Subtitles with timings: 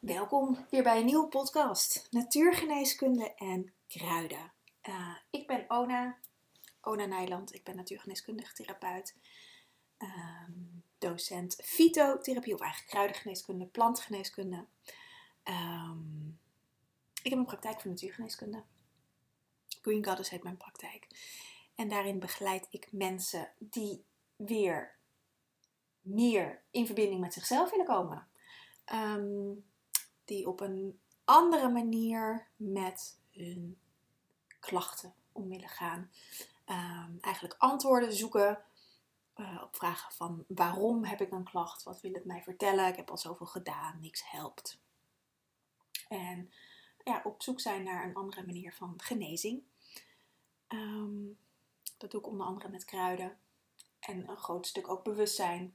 [0.00, 4.52] Welkom weer bij een nieuwe podcast, Natuurgeneeskunde en Kruiden.
[4.88, 6.18] Uh, ik ben Ona,
[6.80, 7.54] Ona Nijland.
[7.54, 9.16] Ik ben natuurgeneeskundige therapeut,
[9.98, 14.66] um, docent fytotherapie of eigenlijk kruidengeneeskunde, plantgeneeskunde.
[15.44, 16.38] Um,
[17.22, 18.64] ik heb een praktijk voor natuurgeneeskunde.
[19.82, 21.06] Green Goddess heet mijn praktijk.
[21.74, 24.04] En daarin begeleid ik mensen die
[24.36, 24.98] weer
[26.00, 28.28] meer in verbinding met zichzelf willen komen.
[28.92, 29.68] Um,
[30.30, 33.78] die op een andere manier met hun
[34.60, 36.10] klachten om willen gaan.
[36.66, 38.62] Um, eigenlijk antwoorden zoeken
[39.36, 41.82] uh, op vragen van waarom heb ik een klacht?
[41.82, 42.86] Wat wil het mij vertellen?
[42.86, 44.80] Ik heb al zoveel gedaan, niks helpt.
[46.08, 46.50] En
[47.04, 49.62] ja, op zoek zijn naar een andere manier van genezing.
[50.68, 51.38] Um,
[51.98, 53.38] dat doe ik onder andere met kruiden
[54.00, 55.74] en een groot stuk ook bewustzijn.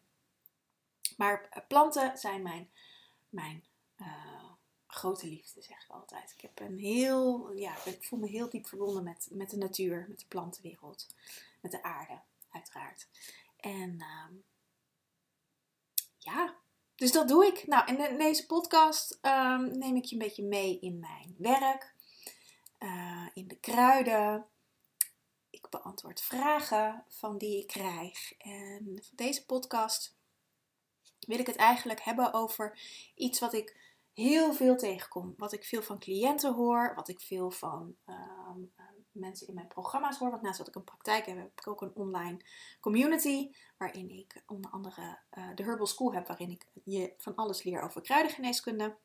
[1.17, 2.69] Maar planten zijn mijn,
[3.29, 3.63] mijn
[3.97, 4.34] uh,
[4.95, 6.31] grote liefde, zeg ik altijd.
[6.31, 10.05] Ik, heb een heel, ja, ik voel me heel diep verbonden met, met de natuur,
[10.09, 11.15] met de plantenwereld,
[11.61, 12.21] met de aarde,
[12.51, 13.07] uiteraard.
[13.59, 14.37] En uh,
[16.17, 16.55] ja,
[16.95, 17.67] dus dat doe ik.
[17.67, 21.93] Nou, in deze podcast um, neem ik je een beetje mee in mijn werk,
[22.79, 24.45] uh, in de kruiden.
[25.49, 28.33] Ik beantwoord vragen van die ik krijg.
[28.37, 30.15] En voor deze podcast
[31.19, 32.79] wil ik het eigenlijk hebben over
[33.15, 33.84] iets wat ik
[34.15, 35.33] heel veel tegenkom.
[35.37, 39.67] Wat ik veel van cliënten hoor, wat ik veel van ehm, eh, mensen in mijn
[39.67, 40.29] programma's hoor.
[40.29, 42.39] Want naast dat ik een praktijk heb, heb ik ook een online
[42.79, 43.51] community.
[43.77, 47.81] Waarin ik onder andere uh, de Herbal School heb, waarin ik je van alles leer
[47.81, 48.97] over kruidengeneeskunde.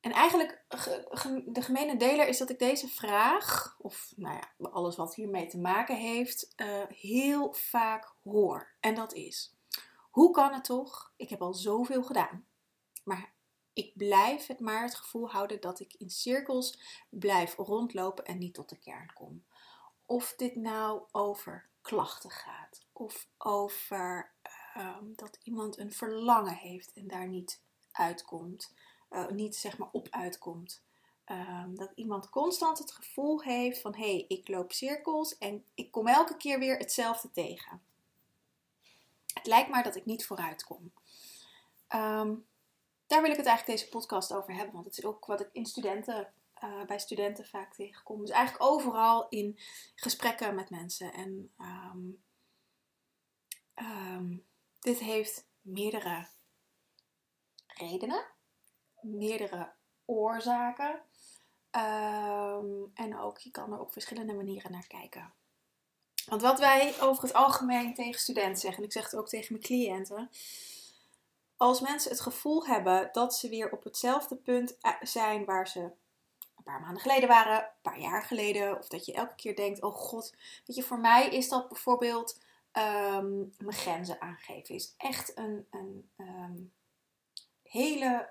[0.00, 0.64] En eigenlijk
[1.44, 5.58] de gemene deler is dat ik deze vraag, of nou ja, alles wat hiermee te
[5.58, 8.76] maken heeft, uh, heel vaak hoor.
[8.80, 9.57] En dat is:
[10.18, 11.12] hoe kan het toch?
[11.16, 12.46] Ik heb al zoveel gedaan.
[13.04, 13.32] Maar
[13.72, 16.78] ik blijf het maar het gevoel houden dat ik in cirkels
[17.10, 19.44] blijf rondlopen en niet tot de kern kom.
[20.06, 24.32] Of dit nou over klachten gaat, of over
[24.76, 27.62] uh, dat iemand een verlangen heeft en daar niet
[27.92, 28.74] uitkomt,
[29.10, 30.82] uh, niet zeg maar op uitkomt.
[31.26, 35.90] Um, dat iemand constant het gevoel heeft van hé, hey, ik loop cirkels en ik
[35.90, 37.87] kom elke keer weer hetzelfde tegen.
[39.34, 40.92] Het lijkt maar dat ik niet vooruit kom.
[41.88, 42.34] Ehm,
[43.06, 45.48] daar wil ik het eigenlijk deze podcast over hebben, want het is ook wat ik
[45.52, 46.32] in studenten,
[46.64, 48.20] uh, bij studenten vaak tegenkom.
[48.20, 49.58] Dus eigenlijk overal in
[49.94, 51.12] gesprekken met mensen.
[51.12, 52.22] En um,
[53.74, 54.46] um,
[54.78, 56.26] dit heeft meerdere
[57.66, 58.26] redenen,
[59.00, 59.72] meerdere
[60.04, 61.02] oorzaken.
[62.94, 65.32] en ook, je kan er op verschillende manieren naar kijken.
[66.28, 69.52] Want wat wij over het algemeen tegen studenten zeggen, en ik zeg het ook tegen
[69.52, 70.30] mijn cliënten.
[71.56, 75.80] Als mensen het gevoel hebben dat ze weer op hetzelfde punt eh, zijn waar ze
[75.80, 79.82] een paar maanden geleden waren, een paar jaar geleden, of dat je elke keer denkt:
[79.82, 80.34] oh god,
[80.66, 82.38] weet je, voor mij is dat bijvoorbeeld
[82.72, 84.74] um, mijn grenzen aangeven.
[84.74, 86.72] Is echt een, een um,
[87.62, 88.28] hele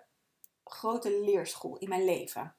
[0.64, 2.56] grote leerschool in mijn leven.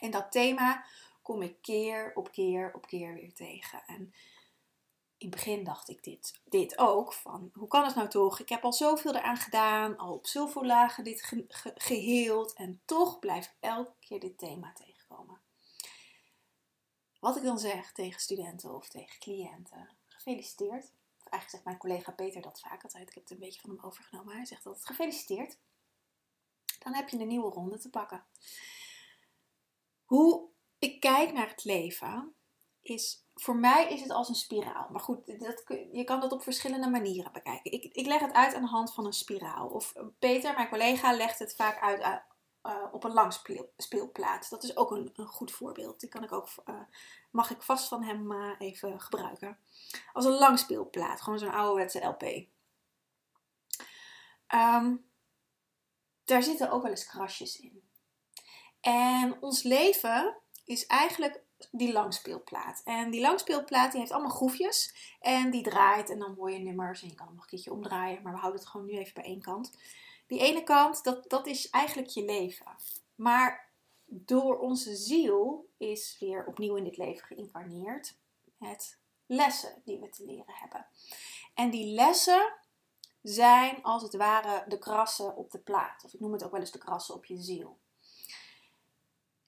[0.00, 0.84] En dat thema
[1.24, 3.82] kom ik keer op keer op keer weer tegen.
[3.86, 4.14] En
[5.16, 8.40] in het begin dacht ik dit, dit ook, van hoe kan het nou toch?
[8.40, 11.32] Ik heb al zoveel eraan gedaan, al op zoveel lagen dit
[11.74, 15.40] geheeld en toch blijft elke keer dit thema tegenkomen.
[17.20, 20.84] Wat ik dan zeg tegen studenten of tegen cliënten, gefeliciteerd.
[21.18, 23.70] Of eigenlijk zegt mijn collega Peter dat vaak altijd, ik heb het een beetje van
[23.70, 24.36] hem overgenomen.
[24.36, 25.58] Hij zegt altijd gefeliciteerd.
[26.78, 28.24] Dan heb je een nieuwe ronde te pakken.
[30.04, 30.52] Hoe
[30.84, 32.34] ik kijk naar het leven,
[32.82, 34.88] is voor mij is het als een spiraal.
[34.90, 35.62] Maar goed, dat,
[35.92, 37.72] je kan dat op verschillende manieren bekijken.
[37.72, 39.68] Ik, ik leg het uit aan de hand van een spiraal.
[39.68, 42.22] Of Peter, mijn collega, legt het vaak uit
[42.62, 44.50] uh, op een langspeelplaat.
[44.50, 46.00] Dat is ook een, een, goed voorbeeld.
[46.00, 46.80] Die kan ik ook, uh,
[47.30, 49.58] mag ik vast van hem uh, even gebruiken.
[50.12, 52.22] Als een langspeelplaat, gewoon zo'n ouderwetse LP.
[54.54, 55.10] Um,
[56.24, 57.82] daar zitten ook wel eens krasjes in.
[58.80, 62.80] En ons leven is eigenlijk die langspeelplaat.
[62.84, 64.94] En die langspeelplaat die heeft allemaal groefjes.
[65.20, 67.02] En die draait en dan hoor je nummers.
[67.02, 68.22] En je kan hem nog een keertje omdraaien.
[68.22, 69.76] Maar we houden het gewoon nu even bij één kant.
[70.26, 72.76] Die ene kant, dat, dat is eigenlijk je leven.
[73.14, 73.72] Maar
[74.04, 78.18] door onze ziel is weer opnieuw in dit leven geïncarneerd.
[78.58, 80.86] Het lessen die we te leren hebben.
[81.54, 82.52] En die lessen
[83.22, 86.04] zijn als het ware de krassen op de plaat.
[86.04, 87.78] Of ik noem het ook wel eens de krassen op je ziel.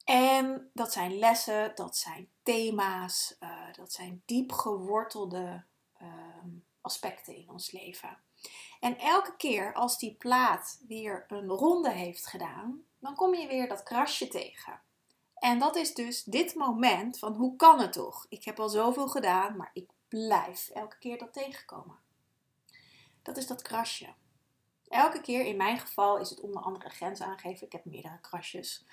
[0.07, 5.65] En dat zijn lessen, dat zijn thema's, uh, dat zijn diep gewortelde
[6.03, 6.09] uh,
[6.81, 8.19] aspecten in ons leven.
[8.81, 13.69] En elke keer als die plaat weer een ronde heeft gedaan, dan kom je weer
[13.69, 14.81] dat krasje tegen.
[15.35, 18.27] En dat is dus dit moment van hoe kan het toch?
[18.29, 21.99] Ik heb al zoveel gedaan, maar ik blijf elke keer dat tegenkomen.
[23.23, 24.15] Dat is dat krasje.
[24.89, 27.67] Elke keer, in mijn geval, is het onder andere grenzen aangeven.
[27.67, 28.87] Ik heb meerdere krasjes.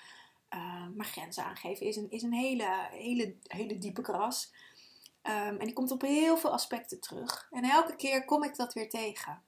[0.54, 4.54] Uh, maar grenzen aangeven is een, is een hele, hele, hele diepe kras.
[5.24, 7.48] Um, en die komt op heel veel aspecten terug.
[7.52, 9.44] En elke keer kom ik dat weer tegen.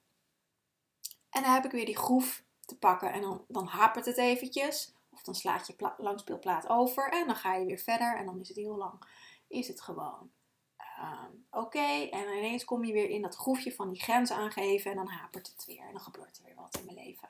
[1.30, 3.14] En dan heb ik weer die groef te pakken.
[3.14, 4.94] En dan, dan hapert het eventjes.
[5.10, 7.10] Of dan slaat je langspeelplaat over.
[7.12, 8.18] En dan ga je weer verder.
[8.18, 9.02] En dan is het heel lang.
[9.48, 10.32] Is het gewoon
[10.80, 12.08] uh, oké.
[12.12, 14.92] En ineens kom je weer in dat groefje van die grenzen aangeven.
[14.92, 15.86] En dan hapert het weer.
[15.86, 17.30] En dan gebeurt er weer wat in mijn leven.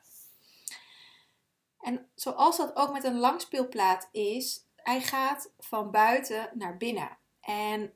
[1.85, 4.65] En zoals dat ook met een langspeelplaat is.
[4.75, 7.17] Hij gaat van buiten naar binnen.
[7.41, 7.93] En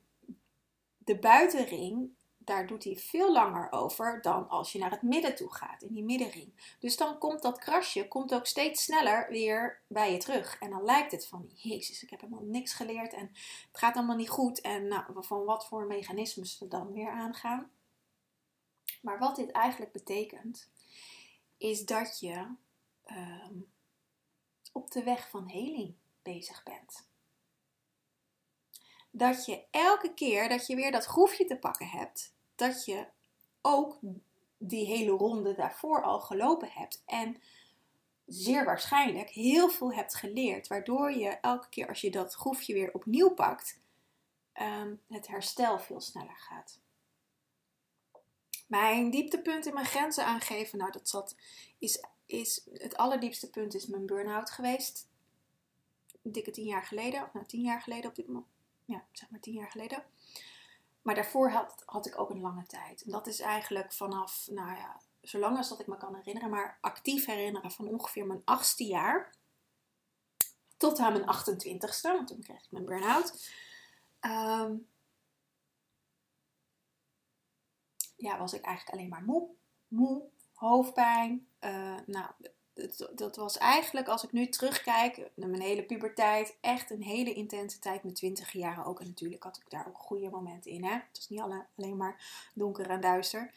[0.98, 2.10] de buitenring
[2.50, 5.94] daar doet hij veel langer over dan als je naar het midden toe gaat, in
[5.94, 6.76] die middenring.
[6.78, 10.58] Dus dan komt dat krasje komt ook steeds sneller weer bij je terug.
[10.58, 13.26] En dan lijkt het van, jezus, ik heb helemaal niks geleerd en
[13.68, 14.60] het gaat allemaal niet goed.
[14.60, 17.70] En nou, van wat voor mechanismes er dan weer aangaan.
[19.02, 20.70] Maar wat dit eigenlijk betekent,
[21.56, 22.46] is dat je
[23.04, 23.54] ehm,
[24.72, 27.08] op de weg van heling bezig bent
[29.10, 33.06] dat je elke keer dat je weer dat groefje te pakken hebt, dat je
[33.60, 33.98] ook
[34.58, 37.02] die hele ronde daarvoor al gelopen hebt.
[37.06, 37.42] En
[38.26, 42.92] zeer waarschijnlijk heel veel hebt geleerd, waardoor je elke keer als je dat groefje weer
[42.92, 43.80] opnieuw pakt,
[44.52, 46.80] ehm, het herstel veel sneller gaat.
[48.66, 51.36] Mijn dieptepunt in mijn grenzen aangeven, nou dat zat,
[51.78, 55.08] is, is het allerdiepste punt is mijn burn-out geweest.
[56.22, 58.46] Dikke tien jaar geleden, of nou tien jaar geleden op dit moment.
[58.84, 60.04] Ja, zeg maar tien jaar geleden.
[61.02, 63.02] Maar daarvoor had, had ik ook een lange tijd.
[63.02, 66.78] En dat is eigenlijk vanaf, nou ja, zolang als dat ik me kan herinneren, maar
[66.80, 69.34] actief herinneren van ongeveer mijn achtste jaar
[70.76, 73.50] tot aan mijn 28ste, want toen kreeg ik mijn burn-out.
[74.20, 74.76] Ehm,
[78.16, 79.48] ja, was ik eigenlijk alleen maar moe,
[79.88, 80.22] moe,
[80.60, 81.46] hoofdpijn.
[81.60, 82.26] Uh, nou,
[83.14, 87.78] dat was eigenlijk, als ik nu terugkijk, naar mijn hele puberteit, echt een hele intense
[87.78, 88.04] tijd.
[88.04, 89.00] Met 20 jaar ook.
[89.00, 90.84] En natuurlijk had ik daar ook goede momenten in.
[90.84, 90.92] Hè?
[90.92, 93.52] Het was niet alle, alleen maar donker en duister.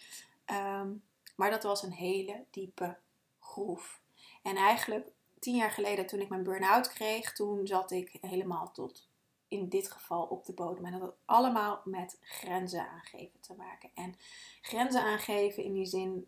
[0.46, 0.92] Ehm,
[1.36, 2.98] maar dat was een hele diepe
[3.40, 4.02] groef.
[4.42, 9.10] En eigenlijk tien jaar geleden, toen ik mijn burn-out kreeg, toen zat ik helemaal tot
[9.48, 10.86] in dit geval op de bodem.
[10.86, 13.90] En dat had allemaal met grenzen aangeven te maken.
[13.94, 14.16] En
[14.62, 16.28] grenzen aangeven in die zin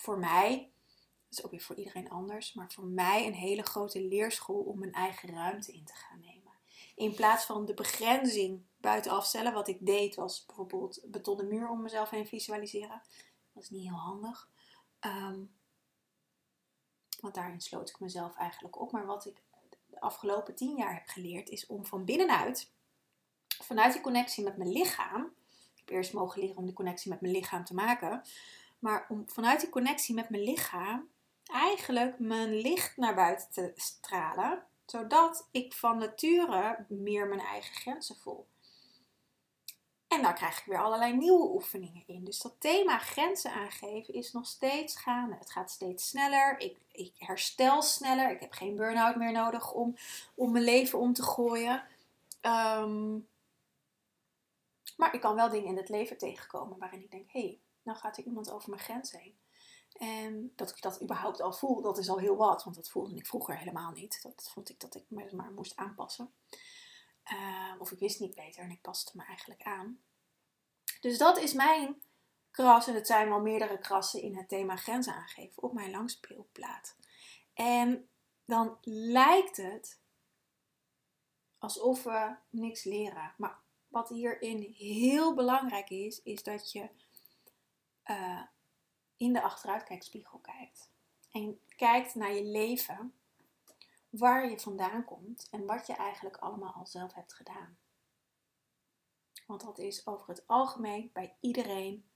[0.00, 0.72] voor mij
[1.28, 2.52] dat is ook weer voor iedereen anders.
[2.52, 6.52] Maar voor mij een hele grote leerschool om mijn eigen ruimte in te gaan nemen.
[6.94, 9.52] In plaats van de begrenzing buitenaf stellen.
[9.52, 13.02] Wat ik deed was bijvoorbeeld betonnen muur om mezelf heen visualiseren.
[13.52, 14.50] Dat is niet heel handig.
[14.98, 15.44] Ehm,
[17.20, 18.92] want daarin sloot ik mezelf eigenlijk op.
[18.92, 19.42] Maar wat ik
[19.86, 22.72] de afgelopen tien jaar heb geleerd is om van binnenuit,
[23.62, 25.22] vanuit die connectie met mijn lichaam.
[25.74, 28.22] Ik heb eerst mogen leren om die connectie met mijn lichaam te maken.
[28.78, 31.08] Maar om vanuit die connectie met mijn lichaam
[31.44, 38.16] eigenlijk mijn licht naar buiten te stralen, zodat ik van nature meer mijn eigen grenzen
[38.16, 38.46] voel.
[40.08, 42.24] En daar krijg ik weer allerlei nieuwe oefeningen in.
[42.24, 45.36] Dus dat thema grenzen aangeven is nog steeds gaande.
[45.38, 46.60] Het gaat steeds sneller.
[46.60, 48.30] Ik, ik herstel sneller.
[48.30, 49.96] Ik heb geen burn-out meer nodig om,
[50.34, 51.84] om mijn leven om te gooien.
[52.40, 53.18] Ehm,
[54.96, 58.00] maar ik kan wel dingen in het leven tegenkomen waarin ik denk: hé, hey, nou
[58.00, 59.38] gaat er iemand over mijn grens heen.
[59.92, 62.64] En dat ik dat überhaupt al voel, dat is al heel wat.
[62.64, 64.22] Want dat voelde ik vroeger helemaal niet.
[64.22, 66.32] Dat vond ik dat ik me maar moest aanpassen.
[67.32, 70.00] Uh, of ik wist niet beter en ik paste me eigenlijk aan.
[71.00, 72.02] Dus dat is mijn
[72.50, 72.86] kras.
[72.86, 76.96] En het zijn wel meerdere krassen in het thema grenzen aangeven op mijn langspeelplaat.
[77.54, 78.08] En
[78.44, 80.00] dan lijkt het
[81.58, 83.34] alsof we niks leren.
[83.36, 86.88] Maar wat hierin heel belangrijk is, is dat je
[88.10, 88.42] uh,
[89.16, 90.90] in de achteruitkijkspiegel kijkt.
[91.30, 93.14] En kijkt naar je leven,
[94.08, 97.78] waar je vandaan komt en wat je eigenlijk allemaal al zelf hebt gedaan.
[99.46, 102.10] Want dat is over het algemeen bij iedereen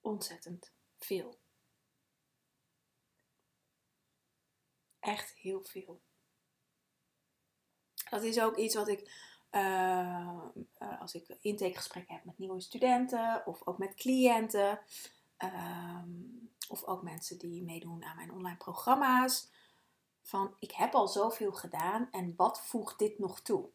[0.00, 1.38] ontzettend veel.
[5.00, 6.00] Echt heel veel.
[8.10, 9.12] Dat is ook iets wat ik,
[9.50, 14.80] uh, als ik intakegesprekken heb met nieuwe studenten of ook met cliënten,
[15.38, 16.10] Ehm,
[16.68, 19.50] of ook mensen die meedoen aan mijn online programma's.
[20.22, 23.70] Van ik heb al zoveel gedaan en wat voegt dit nog toe?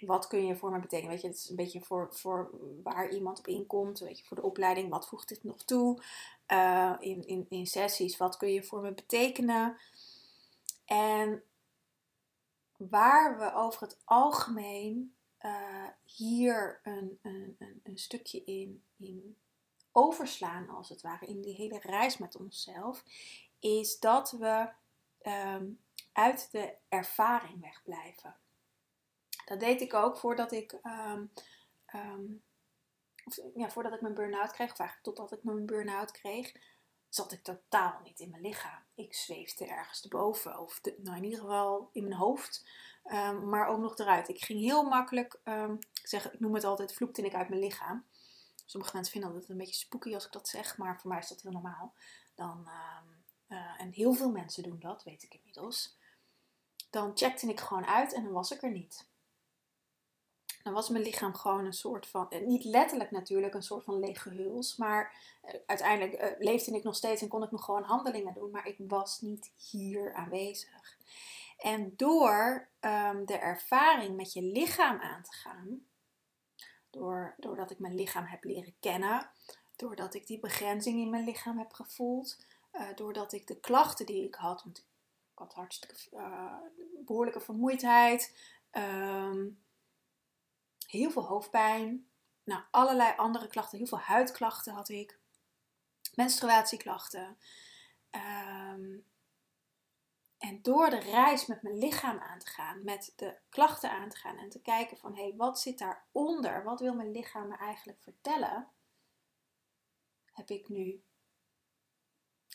[0.00, 1.10] wat kun je voor me betekenen?
[1.10, 2.50] Weet je, het is een beetje voor, voor
[2.82, 3.98] waar iemand op inkomt.
[3.98, 6.02] Weet je, voor de opleiding, wat voegt dit nog toe?
[6.52, 9.76] Uh, in, in, in sessies, wat kun je voor me betekenen?
[10.84, 11.42] En
[12.76, 19.35] waar we over het algemeen uh, hier een, een, een, een, stukje in, in
[19.96, 23.04] overslaan, als het ware, in die hele reis met onszelf,
[23.58, 24.68] is dat we
[25.22, 25.80] um,
[26.12, 28.36] uit de ervaring wegblijven.
[29.44, 31.32] Dat deed ik ook voordat ik, um,
[33.24, 36.52] of, ja, voordat ik mijn burn-out kreeg, of eigenlijk totdat ik mijn burn-out kreeg,
[37.08, 38.82] zat ik totaal niet in mijn lichaam.
[38.94, 42.66] Ik zweefde ergens erboven, of nou in ieder geval in mijn hoofd,
[43.44, 44.28] maar ook nog eruit.
[44.28, 45.40] Ik ging heel makkelijk,
[45.92, 48.06] ik, zeg, ik noem het altijd, vloekte ik uit mijn lichaam.
[48.66, 51.28] Sommige mensen vinden dat een beetje spooky als ik dat zeg, maar voor mij is
[51.28, 51.94] dat heel normaal.
[52.34, 52.68] Dan,
[53.48, 55.96] uh, en heel veel mensen doen dat, weet ik inmiddels.
[56.90, 59.06] Dan checkte ik gewoon uit en dan was ik er niet
[60.66, 63.98] dan was mijn lichaam gewoon een soort van, eh, niet letterlijk natuurlijk, een soort van
[63.98, 64.76] lege huls.
[64.76, 68.50] Maar uh, uiteindelijk leefde ik nog steeds en kon ik nog gewoon handelingen doen.
[68.50, 70.96] Maar ik was niet hier aanwezig.
[71.58, 75.85] En door um, de ervaring met je lichaam aan te gaan,
[76.96, 79.30] door, doordat ik mijn lichaam heb leren kennen,
[79.76, 82.46] doordat ik die begrenzing in mijn lichaam heb gevoeld,
[82.94, 85.94] doordat ik de klachten die ik had, want ik had hartstikke
[87.04, 88.36] behoorlijke vermoeidheid.
[88.72, 89.58] Um,
[90.86, 92.06] heel veel hoofdpijn.
[92.44, 93.78] Nou, allerlei andere klachten.
[93.78, 95.18] Heel veel huidklachten had ik.
[96.14, 97.36] Menstruatieklachten.
[98.10, 99.04] Um,
[100.38, 104.16] en door de reis met mijn lichaam aan te gaan, met de klachten aan te
[104.16, 106.64] gaan en te kijken van hé, hey, wat zit daaronder?
[106.64, 108.68] Wat wil mijn lichaam me eigenlijk vertellen?
[110.32, 111.02] Heb ik nu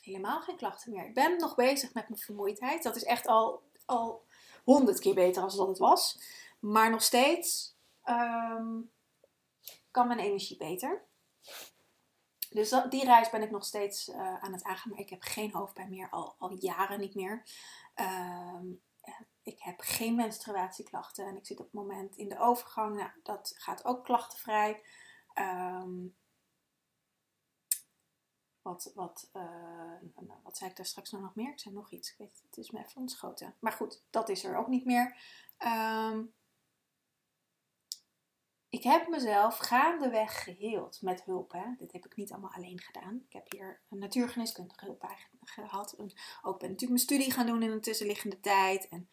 [0.02, 1.06] helemaal geen klachten meer.
[1.06, 2.84] Ik ben nog bezig met mijn vermoeidheid.
[2.84, 4.26] Dat is echt al, al
[4.64, 6.20] honderd keer beter als dat het was.
[6.60, 8.92] Maar nog steeds um,
[9.92, 11.06] kan mijn energie beter.
[12.54, 14.92] Dus die reis ben ik nog steeds uh, aan het aangaan.
[14.92, 17.46] Maar ik heb geen hoofdpijn meer, al, al jaren niet meer.
[17.96, 18.82] Um,
[19.44, 22.96] ik heb geen menstruatieklachten en ik zit op het moment in de overgang.
[22.96, 24.82] Nou, dat gaat ook klachtenvrij.
[25.34, 26.16] Um,
[28.62, 31.52] wat, wat, uh, wat zei ik daar straks nog meer?
[31.52, 32.12] Ik zei nog iets.
[32.12, 33.56] Ik weet, het is me even ontschoten.
[33.60, 35.18] Maar goed, dat is er ook niet meer.
[35.58, 36.34] Um,
[38.72, 41.52] ik heb mezelf gaandeweg geheeld met hulp.
[41.52, 41.76] Hè.
[41.78, 43.24] Dit heb ik niet allemaal alleen gedaan.
[43.28, 45.06] Ik heb hier een natuurgeneeskundige hulp
[45.40, 45.94] gehad.
[45.94, 46.12] En
[46.42, 48.88] ook ben natuurlijk mijn studie gaan doen in een tussenliggende tijd.
[48.90, 49.10] En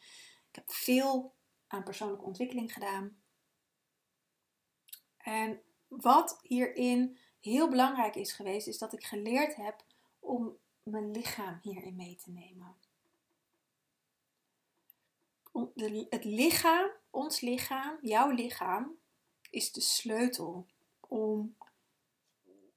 [0.49, 1.35] ik heb veel
[1.67, 3.23] aan persoonlijke ontwikkeling gedaan.
[5.17, 9.85] En wat hierin heel belangrijk is geweest, is dat ik geleerd heb
[10.19, 12.77] om mijn lichaam hierin mee te nemen.
[16.09, 18.98] Het lichaam, ons lichaam, jouw lichaam,
[19.51, 20.67] is de sleutel
[21.01, 21.57] om,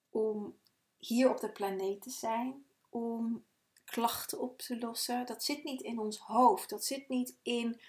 [0.10, 0.58] om
[0.98, 3.46] hier op de planeet te zijn, om
[3.86, 5.25] klachten op te lossen.
[5.25, 7.82] Dat zit niet in ons hoofd, dat zit niet in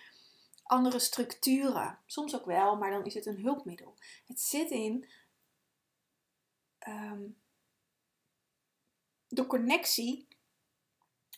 [0.62, 1.98] andere structuren.
[2.06, 3.94] Soms ook wel, maar dan is het een hulpmiddel.
[4.26, 5.08] Het zit in
[6.88, 7.40] um,
[9.28, 10.28] de connectie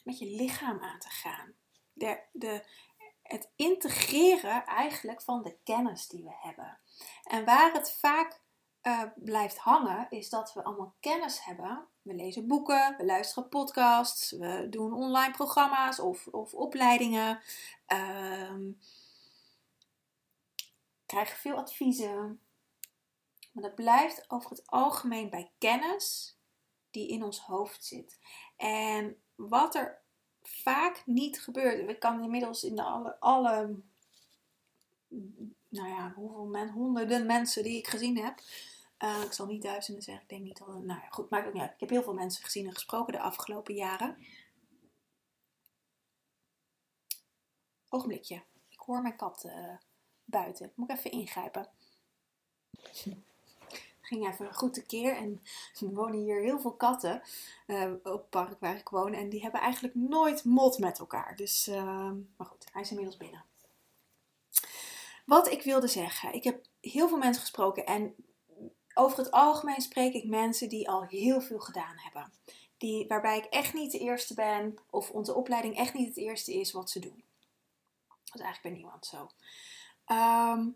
[0.02, 1.54] met je lichaam aan te gaan.
[1.92, 2.64] De, de,
[3.22, 6.78] het integreren eigenlijk van de kennis die we hebben.
[7.24, 8.40] En waar het vaak
[8.82, 11.86] uh, blijft hangen, is dat we allemaal kennis hebben.
[12.02, 17.40] We lezen boeken, we luisteren podcasts, we doen online programma's of, of opleidingen.
[17.86, 18.78] Um,
[21.06, 22.40] krijgen veel adviezen.
[23.52, 26.38] Maar dat blijft over het algemeen bij kennis
[26.90, 28.18] die in ons hoofd zit.
[28.56, 30.02] En wat er
[30.42, 31.88] vaak niet gebeurt.
[31.88, 33.80] Ik kan inmiddels in de alle, alle
[35.74, 38.40] nou ja, hoeveel men, honderden mensen die ik gezien heb.
[38.98, 40.66] Uh, ik zal niet duizenden zeggen, ik denk niet al.
[40.66, 41.72] Nou ja, goed, maakt ook niet uit.
[41.72, 44.16] Ik heb heel veel mensen gezien en gesproken de afgelopen jaren.
[47.88, 48.42] Ogenblikje.
[48.68, 49.76] Ik hoor mijn kat uh,
[50.24, 50.72] buiten.
[50.74, 51.68] Moet ik even ingrijpen.
[54.00, 55.42] ging even goed tekeer en
[55.80, 57.22] er wonen hier heel veel katten
[57.66, 59.12] uh, op het park waar ik woon.
[59.12, 61.36] En die hebben eigenlijk nooit mot met elkaar.
[61.36, 61.66] Dus,
[62.36, 63.44] maar goed, hij is inmiddels binnen.
[65.24, 68.14] Wat ik wilde zeggen, ik heb heel veel mensen gesproken en
[68.94, 72.32] over het algemeen spreek ik mensen die al heel veel gedaan hebben.
[72.76, 76.54] Die, waarbij ik echt niet de eerste ben, of onze opleiding echt niet het eerste
[76.54, 77.24] is wat ze doen.
[78.24, 79.30] Dat eigenlijk bij niemand zo.
[80.04, 80.68] Ehm,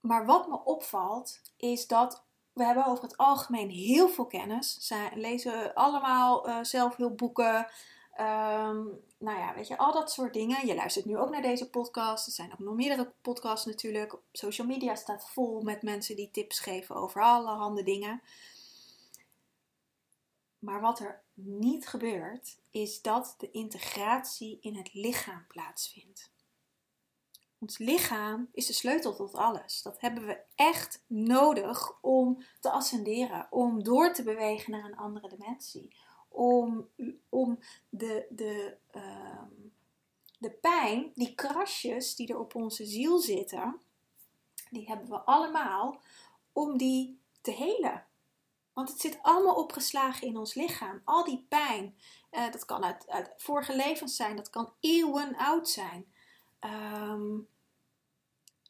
[0.00, 4.74] maar wat me opvalt, is dat we hebben over het algemeen heel veel kennis.
[4.74, 7.66] Ze lezen allemaal uh, zelfhulpboeken,
[8.14, 8.82] Ehm,
[9.18, 10.66] nou ja, weet je, al dat soort dingen.
[10.66, 12.26] Je luistert nu ook naar deze podcast.
[12.26, 14.16] Er zijn ook nog meerdere podcasts natuurlijk.
[14.32, 18.22] Social media staat vol met mensen die tips geven over allerhande dingen.
[20.58, 26.32] Maar wat er niet gebeurt, is dat de integratie in het lichaam plaatsvindt.
[27.58, 29.82] Ons lichaam is de sleutel tot alles.
[29.82, 35.28] Dat hebben we echt nodig om te ascenderen, om door te bewegen naar een andere
[35.28, 35.96] dimensie.
[36.34, 36.88] Om,
[37.28, 39.50] om de, de, ehm,
[40.38, 43.80] de pijn, die krasjes die er op onze ziel zitten,
[44.70, 46.00] die hebben we allemaal,
[46.52, 48.06] om die te helen.
[48.72, 51.00] Want het zit allemaal opgeslagen in ons lichaam.
[51.04, 51.96] Al die pijn,
[52.32, 56.12] uh, dat kan uit, uit, vorige levens zijn, dat kan eeuwen oud zijn.
[56.60, 57.48] Um,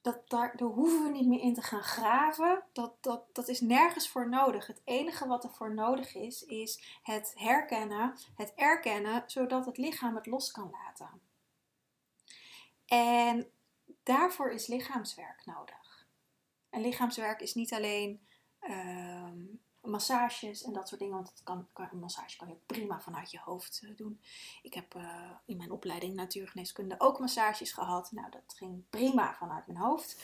[0.04, 2.62] dat, daar, daar hoeven we niet meer in te gaan graven.
[2.72, 4.66] Dat, dat, dat is nergens voor nodig.
[4.66, 10.14] Het enige wat er voor nodig is, is het herkennen, het erkennen, zodat het lichaam
[10.14, 11.20] het los kan laten.
[12.86, 13.50] En
[14.02, 16.06] daarvoor is lichaamswerk nodig.
[16.70, 18.26] En lichaamswerk is niet alleen
[18.60, 19.42] ehm,
[19.84, 21.14] massages en dat soort dingen.
[21.14, 24.20] Want het kan, een massage kan je prima vanuit je hoofd eh, doen.
[24.62, 28.12] Ik heb uh, in mijn opleiding natuurgeneeskunde ook massages gehad.
[28.12, 30.22] Nou, dat ging prima vanuit mijn hoofd.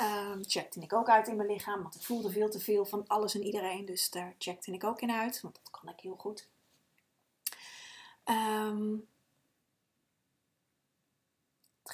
[0.00, 3.06] Um, checkte ik ook uit in mijn lichaam, want ik voelde veel te veel van
[3.06, 3.84] alles en iedereen.
[3.84, 6.48] Dus daar checkte ik ook in uit, want dat kan ik heel goed.
[8.24, 9.08] Um,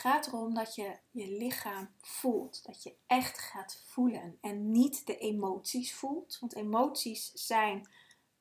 [0.00, 2.64] gaat erom dat je je lichaam voelt.
[2.66, 4.38] Dat je echt gaat voelen.
[4.40, 6.38] En niet de emoties voelt.
[6.40, 7.88] Want emoties zijn,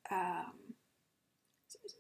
[0.02, 0.50] ehm,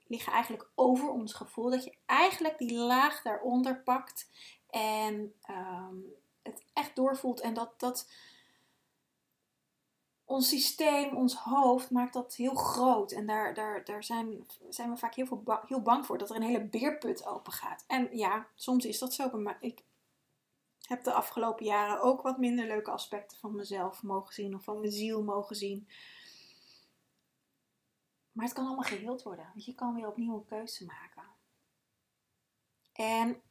[0.08, 1.70] liggen eigenlijk over ons gevoel.
[1.70, 4.30] Dat je eigenlijk die laag daaronder pakt.
[4.70, 5.96] En ehm,
[6.42, 7.40] het echt doorvoelt.
[7.40, 8.10] En dat, dat,
[10.30, 13.12] ons systeem, ons hoofd maakt dat heel groot.
[13.12, 16.36] En daar, daar, daar zijn, zijn we vaak heel, veel heel bang voor dat er
[16.36, 17.84] een hele beerput open gaat.
[17.88, 19.38] En ja, soms is dat zo.
[19.38, 19.84] Maar ik
[20.88, 24.56] heb de afgelopen jaren ook wat minder leuke aspecten van mezelf mogen zien.
[24.56, 25.88] Of van mijn ziel mogen zien.
[28.32, 29.50] Maar het kan allemaal geheeld worden.
[29.54, 31.24] Want je kan weer opnieuw een keuze maken.
[32.94, 33.42] En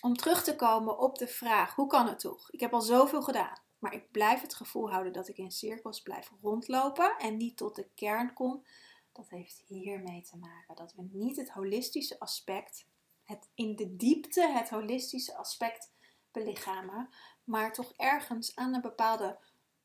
[0.00, 2.50] om terug te komen op de vraag: hoe kan het toch?
[2.50, 3.64] Ik heb al zoveel gedaan.
[3.78, 7.74] Maar ik blijf het gevoel houden dat ik in cirkels blijf rondlopen en niet tot
[7.74, 8.64] de kern kom.
[9.12, 12.86] Dat heeft hiermee te maken dat we niet het holistische aspect,
[13.24, 15.92] het in de diepte het holistische aspect
[16.32, 17.08] belichamen,
[17.44, 19.38] maar toch ergens aan een bepaalde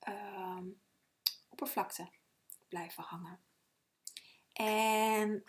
[0.08, 0.58] uh,
[1.50, 2.10] oppervlakte
[2.68, 3.40] blijven hangen.
[4.54, 5.44] En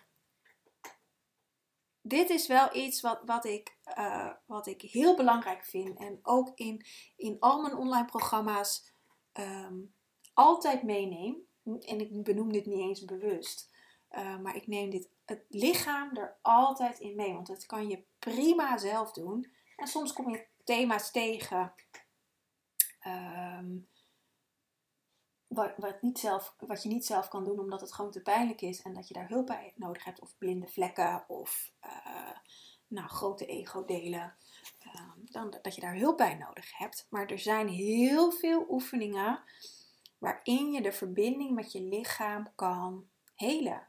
[2.02, 5.98] dit is wel iets wat, wat, ik, uh, wat ik heel belangrijk vind.
[5.98, 6.86] En ook in,
[7.16, 8.92] in al mijn online programma's
[9.32, 9.94] um,
[10.34, 11.36] altijd meeneem.
[11.64, 13.70] En ik benoem dit niet eens bewust.
[14.10, 17.32] Uh, maar ik neem dit, het lichaam er altijd in mee.
[17.32, 19.52] Want dat kan je prima zelf doen.
[19.76, 21.72] En soms kom je thema's tegen.
[23.06, 23.88] Um,
[25.54, 28.60] wat, wat, niet zelf, wat je niet zelf kan doen omdat het gewoon te pijnlijk
[28.60, 30.20] is en dat je daar hulp bij nodig hebt.
[30.20, 32.38] Of blinde vlekken of uh,
[32.86, 34.34] nou, grote ego-delen.
[34.86, 37.06] Uh, dan dat je daar hulp bij nodig hebt.
[37.10, 39.40] Maar er zijn heel veel oefeningen
[40.18, 43.86] waarin je de verbinding met je lichaam kan helen.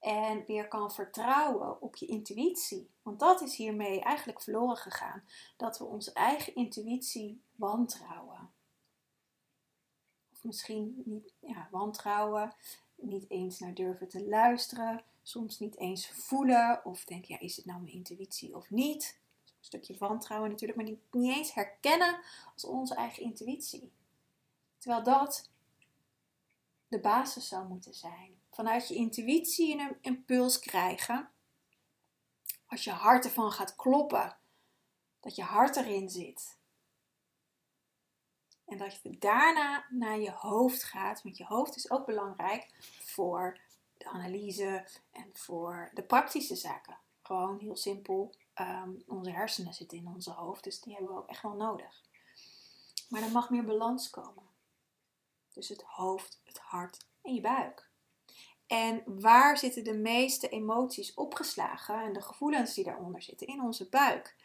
[0.00, 2.90] En weer kan vertrouwen op je intuïtie.
[3.02, 5.24] Want dat is hiermee eigenlijk verloren gegaan.
[5.56, 8.39] Dat we onze eigen intuïtie wantrouwen
[10.42, 12.54] misschien niet ja, wantrouwen,
[12.94, 17.64] niet eens naar durven te luisteren, soms niet eens voelen of denken, ja, is het
[17.64, 19.18] nou mijn intuïtie of niet?
[19.44, 22.20] Een stukje wantrouwen natuurlijk, maar niet, niet eens herkennen
[22.54, 23.92] als onze eigen intuïtie.
[24.78, 25.50] Terwijl dat
[26.88, 28.40] de basis zou moeten zijn.
[28.50, 31.30] Vanuit je intuïtie een impuls krijgen.
[32.66, 34.36] Als je hart ervan gaat kloppen,
[35.20, 36.58] dat je hart erin zit.
[38.70, 41.22] En dat je daarna naar je hoofd gaat.
[41.22, 42.68] Want je hoofd is ook belangrijk
[43.00, 43.58] voor
[43.96, 46.98] de analyse en voor de praktische zaken.
[47.22, 48.34] Gewoon heel simpel.
[48.54, 52.04] Ehm, onze hersenen zitten in onze hoofd, dus die hebben we ook echt wel nodig.
[53.08, 54.42] Maar er mag meer balans komen.
[55.52, 57.88] Dus het hoofd, het hart en je buik.
[58.66, 63.46] En waar zitten de meeste emoties opgeslagen en de gevoelens die daaronder zitten?
[63.46, 64.36] In onze buik.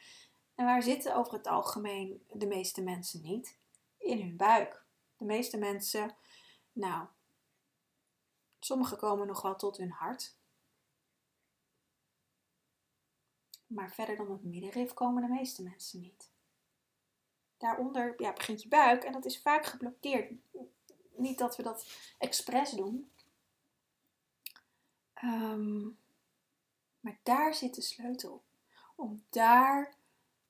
[0.55, 3.57] En waar zitten over het algemeen de meeste mensen niet?
[4.05, 4.85] In hun buik.
[5.17, 6.15] De meeste mensen,
[6.71, 7.07] nou,
[8.59, 10.37] sommigen komen nog wel tot hun hart.
[13.67, 16.31] Maar verder dan het middenrif komen de meeste mensen niet.
[17.57, 20.33] Daaronder ja, begint je buik en dat is vaak geblokkeerd.
[21.15, 21.87] Niet dat we dat
[22.17, 23.11] expres doen.
[25.23, 25.99] Um,
[26.99, 28.43] maar daar zit de sleutel.
[28.95, 29.95] Om daar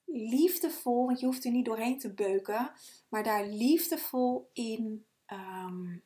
[0.06, 2.72] liefdevol, want je hoeft er niet doorheen te beuken,
[3.10, 6.04] maar daar liefdevol in, um,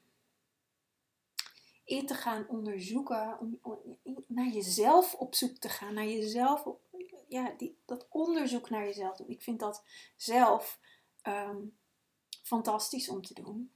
[1.84, 3.60] in te gaan onderzoeken, om,
[4.28, 6.68] naar jezelf op zoek te gaan, naar jezelf,
[7.28, 9.30] ja, die, dat onderzoek naar jezelf doen.
[9.30, 9.84] Ik vind dat
[10.16, 10.80] zelf
[11.24, 11.78] um,
[12.44, 13.72] fantastisch om te doen.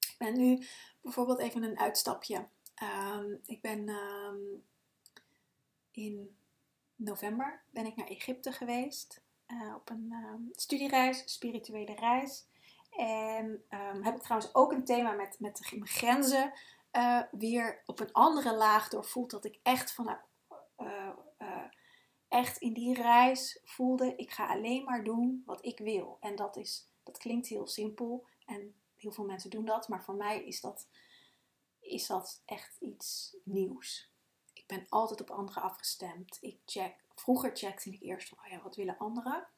[0.00, 0.66] Ik ben nu
[1.00, 2.48] bijvoorbeeld even een uitstapje.
[2.82, 3.88] Um, ik ben
[5.90, 6.37] in
[6.98, 9.22] november ben ik naar Egypte geweest.
[9.46, 12.46] Uh, op een um, studiereis, spirituele reis.
[12.96, 16.52] En um, heb ik trouwens ook een thema met, met de grenzen
[16.92, 19.30] uh, weer op een andere laag doorvoeld.
[19.30, 20.20] Dat ik echt vanuit
[20.78, 21.10] uh,
[22.28, 26.16] echt in die reis voelde, ik ga alleen maar doen wat ik wil.
[26.20, 30.14] En dat, is, dat klinkt heel simpel en heel veel mensen doen dat, maar voor
[30.14, 30.88] mij is dat,
[31.80, 34.10] is dat echt iets nieuws
[34.68, 36.38] ben altijd op anderen afgestemd.
[36.40, 39.48] Ik check, vroeger checkte ik eerst van, oh ja, wat willen anderen?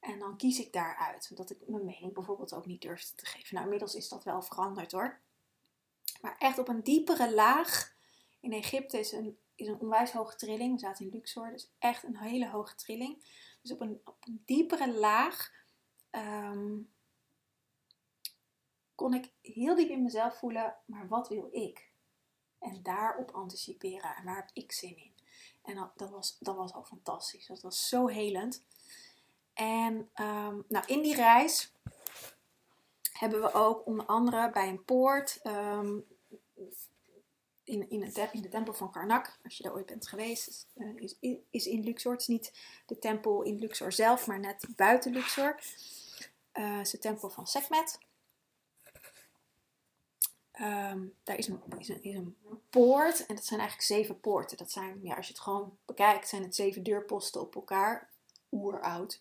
[0.00, 3.54] En dan kies ik daaruit, omdat ik mijn mening bijvoorbeeld ook niet durfde te geven.
[3.54, 5.20] Nou, inmiddels is dat wel veranderd hoor.
[6.20, 7.94] Maar echt op een diepere laag.
[8.40, 10.72] In Egypte is een, is een onwijs hoge trilling.
[10.72, 13.24] We zaten in Luxor, dus echt een hele hoge trilling.
[13.62, 15.52] Dus op een, op een diepere laag
[16.10, 16.78] ehm,
[18.94, 21.85] kon ik heel diep in mezelf voelen, maar wat wil ik?
[22.66, 24.16] En daarop anticiperen.
[24.16, 25.12] En waar heb ik zin in?
[25.62, 27.46] En dat, was, dat was al fantastisch.
[27.46, 28.64] Dat was zo helend.
[29.54, 31.72] En um, nou, in die reis
[33.12, 36.04] hebben we ook onder andere bij een poort um,
[37.64, 40.96] in, in, het, in de tempel van Karnak, als je daar ooit bent geweest, uh,
[40.96, 41.16] is,
[41.50, 42.12] is in Luxor.
[42.12, 42.52] Het is niet
[42.86, 45.60] de tempel in Luxor zelf, maar net buiten Luxor.
[46.54, 47.98] Uh, is de tempel van Sekhmet.
[50.60, 52.36] Um, daar is een, is, een, is een
[52.70, 54.56] poort en dat zijn eigenlijk zeven poorten.
[54.56, 58.10] Dat zijn, ja, als je het gewoon bekijkt, zijn het zeven deurposten op elkaar.
[58.52, 59.20] Oeroud.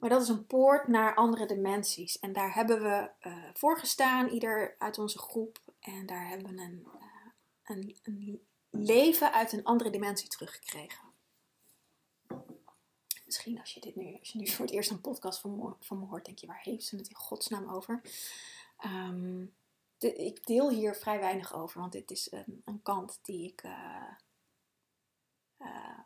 [0.00, 2.18] Maar dat is een poort naar andere dimensies.
[2.18, 5.58] En daar hebben we uh, voor gestaan, ieder uit onze groep.
[5.80, 7.30] En daar hebben we een, uh,
[7.62, 11.04] een, een, leven uit een andere dimensie teruggekregen.
[13.24, 15.72] Misschien als je dit nu, als je nu voor het eerst een podcast van me,
[15.80, 18.00] van me hoort, denk je, waar heeft ze het in godsnaam over?
[18.84, 19.54] Um,
[20.04, 24.10] ik deel hier vrij weinig over, want dit is een, een kant die ik, uh,
[25.58, 25.98] uh,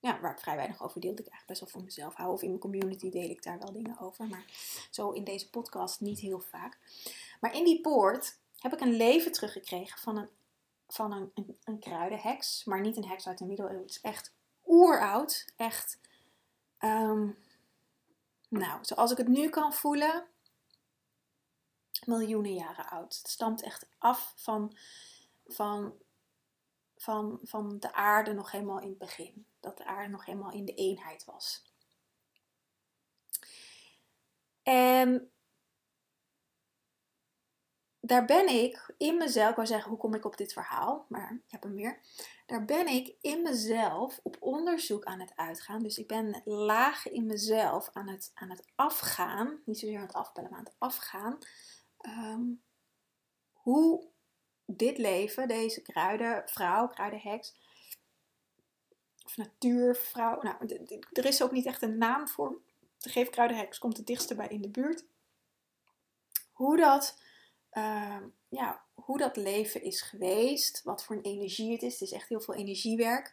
[0.00, 2.32] ja, waar ik vrij weinig over deel, ik eigenlijk best wel voor mezelf hou.
[2.32, 4.44] Of in mijn community deel ik daar wel dingen over, maar
[4.90, 6.78] zo in deze podcast niet heel vaak.
[7.40, 10.28] Maar in die poort heb ik een leven teruggekregen van een,
[10.88, 13.82] van een, een, kruidenheks, maar niet een heks uit de middeleeuwen.
[13.82, 14.34] Het is echt
[14.66, 15.98] oeroud, echt,
[16.80, 17.38] um,
[18.48, 20.26] nou, zoals ik het nu kan voelen,
[22.06, 23.16] miljoenen jaren oud.
[23.18, 24.76] Het stamt echt af van,
[25.46, 25.94] van,
[26.96, 29.46] van, van de aarde nog helemaal in het begin.
[29.60, 31.72] Dat de aarde nog helemaal in de eenheid was.
[34.62, 35.32] En
[38.00, 41.06] daar ben ik in mezelf, ik wou zeggen, hoe kom ik op dit verhaal?
[41.08, 42.00] Maar ik heb hem weer.
[42.46, 45.82] Daar ben ik in mezelf op onderzoek aan het uitgaan.
[45.82, 49.60] Dus ik ben laag in mezelf aan het, aan het afgaan.
[49.64, 51.38] Niet zozeer aan het afbellen, maar aan het afgaan
[52.04, 52.42] Ehm,
[53.52, 54.08] hoe
[54.66, 57.54] dit leven, deze kruidenvrouw, kruidenheks,
[59.24, 60.56] of natuurvrouw, nou,
[61.12, 62.60] er is ook niet echt een naam voor.
[62.98, 65.04] De geefkruidenheks komt het dichtst bij in de buurt.
[66.52, 67.18] Hoe dat,
[67.70, 71.92] ehm, ja, hoe dat leven is geweest, wat voor een energie het is.
[71.92, 73.32] Het is echt heel veel energiewerk.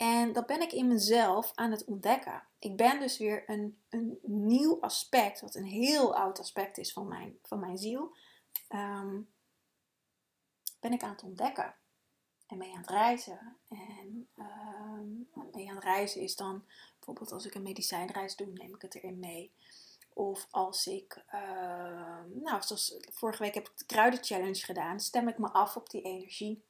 [0.00, 2.42] En dat ben ik in mezelf aan het ontdekken.
[2.58, 7.08] Ik ben dus weer een, een nieuw aspect, wat een heel oud aspect is van
[7.08, 8.16] mijn, van mijn ziel,
[8.68, 9.28] um,
[10.80, 11.74] ben ik aan het ontdekken.
[12.46, 13.56] En ben je aan het reizen.
[13.68, 16.64] En um, ben je aan het reizen is dan
[16.96, 19.52] bijvoorbeeld als ik een medicijnreis doe, neem ik het erin mee.
[20.12, 25.38] Of als ik, uh, nou zoals vorige week heb ik de kruidenchallenge gedaan, stem ik
[25.38, 26.62] me af op die energie.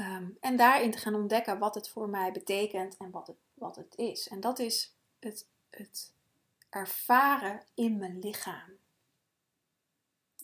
[0.00, 3.76] Um, en daarin te gaan ontdekken wat het voor mij betekent en wat het, wat
[3.76, 4.28] het is.
[4.28, 6.12] En dat is het, het
[6.70, 8.70] ervaren in mijn lichaam.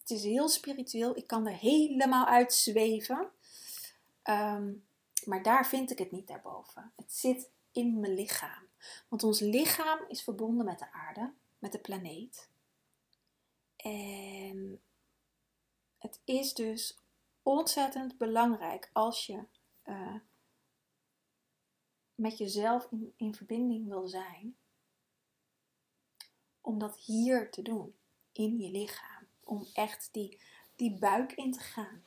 [0.00, 1.16] Het is heel spiritueel.
[1.16, 3.30] Ik kan er helemaal uit zweven.
[4.24, 4.84] Um,
[5.24, 6.92] maar daar vind ik het niet daarboven.
[6.96, 8.68] Het zit in mijn lichaam.
[9.08, 12.48] Want ons lichaam is verbonden met de aarde, met de planeet.
[13.76, 14.80] En
[15.98, 16.98] het is dus
[17.42, 19.44] ontzettend belangrijk als je
[19.84, 20.14] uh,
[22.14, 24.56] met jezelf in, in verbinding wil zijn,
[26.60, 27.94] om dat hier te doen,
[28.32, 29.26] in je lichaam.
[29.44, 30.40] Om echt die,
[30.76, 32.04] die buik in te gaan.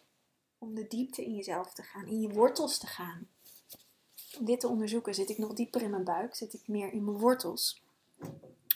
[0.57, 3.27] om de diepte in jezelf te gaan, in je wortels te gaan.
[4.37, 7.03] Om dit te onderzoeken, zit ik nog dieper in mijn buik, zit ik meer in
[7.03, 7.83] mijn wortels.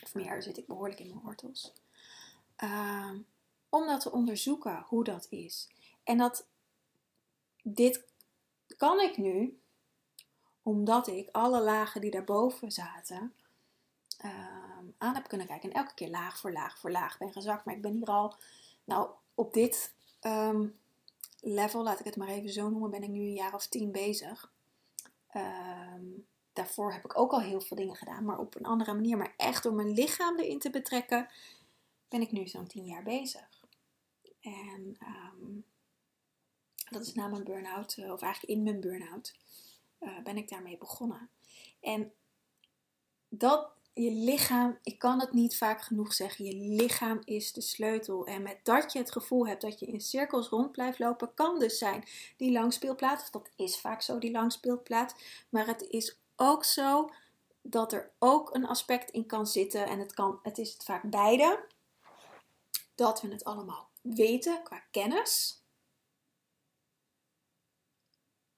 [0.03, 1.73] Of meer zit ik behoorlijk in mijn wortels.
[2.55, 3.19] Ehm,
[3.69, 5.69] om dat te onderzoeken hoe dat is.
[6.07, 6.47] En dat
[7.63, 8.03] dit
[8.77, 9.59] kan ik nu
[10.61, 13.33] omdat ik alle lagen die daarboven zaten
[14.17, 15.69] ehm, aan heb kunnen kijken.
[15.69, 17.65] En elke keer laag voor laag voor laag ben gezakt.
[17.65, 18.35] Maar ik ben hier al,
[18.83, 20.67] nou op dit ehm,
[21.41, 23.91] level, laat ik het maar even zo noemen, ben ik nu een jaar of tien
[23.91, 24.51] bezig.
[25.29, 26.05] Ehm,
[26.53, 29.17] daarvoor heb ik ook al heel veel dingen gedaan, maar op een andere manier.
[29.17, 31.29] Maar echt door mijn lichaam erin te betrekken,
[32.09, 33.65] ben ik nu zo'n tien jaar bezig.
[34.41, 34.97] En
[36.89, 39.35] dat is na mijn burn-out, eh, of eigenlijk in mijn burn-out,
[39.99, 41.29] uh, ben ik daarmee begonnen.
[41.79, 42.11] En
[43.29, 48.25] dat je lichaam, ik kan het niet vaak genoeg zeggen, je lichaam is de sleutel.
[48.25, 51.59] En met dat je het gevoel hebt dat je in cirkels rond blijft lopen, kan
[51.59, 52.03] dus zijn
[52.37, 55.15] die langspeelplaat, dat is vaak zo, die langspeelplaat.
[55.49, 57.09] Maar het is ook zo
[57.61, 61.09] dat er ook een aspect in kan zitten, en het, kan, het is het vaak
[61.09, 61.65] beide,
[62.95, 65.61] dat we het allemaal weten qua kennis,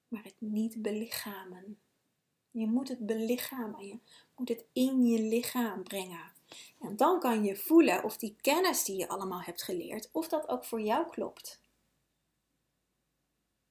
[0.10, 1.80] maar het niet belichamen.
[2.52, 4.00] Je moet het belichamen, je
[4.36, 6.32] moet het in je lichaam brengen.
[6.80, 10.48] En dan kan je voelen of die kennis die je allemaal hebt geleerd, of dat
[10.48, 11.60] ook voor jou klopt.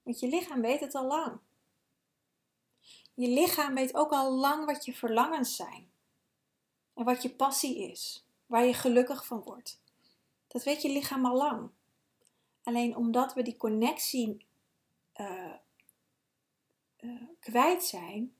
[0.03, 1.38] Want je lichaam weet het al lang.
[3.14, 5.90] Je lichaam weet ook al lang wat je verlangens zijn.
[6.94, 8.27] En wat je passie is.
[8.46, 9.81] Waar je gelukkig van wordt.
[10.46, 11.70] Dat weet je lichaam al lang.
[12.62, 14.46] Alleen omdat we die connectie
[15.16, 15.55] uh,
[17.01, 18.35] uh, kwijt zijn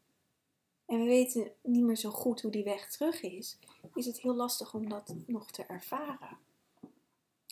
[0.88, 3.59] en we weten niet meer zo goed hoe die weg terug is,
[3.94, 6.38] is het heel lastig om dat nog te ervaren.